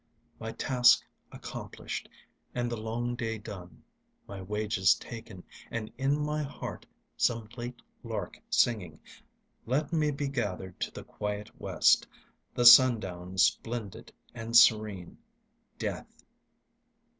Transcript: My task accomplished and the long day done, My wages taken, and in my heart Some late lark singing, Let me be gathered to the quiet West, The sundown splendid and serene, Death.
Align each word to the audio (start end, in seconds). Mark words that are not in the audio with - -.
My 0.39 0.51
task 0.53 1.03
accomplished 1.31 2.09
and 2.55 2.71
the 2.71 2.75
long 2.75 3.13
day 3.13 3.37
done, 3.37 3.83
My 4.27 4.41
wages 4.41 4.95
taken, 4.95 5.43
and 5.69 5.93
in 5.95 6.17
my 6.19 6.41
heart 6.41 6.87
Some 7.15 7.47
late 7.55 7.83
lark 8.01 8.41
singing, 8.49 8.99
Let 9.67 9.93
me 9.93 10.09
be 10.09 10.27
gathered 10.27 10.79
to 10.79 10.89
the 10.91 11.03
quiet 11.03 11.51
West, 11.61 12.07
The 12.55 12.65
sundown 12.65 13.37
splendid 13.37 14.11
and 14.33 14.57
serene, 14.57 15.19
Death. 15.77 16.11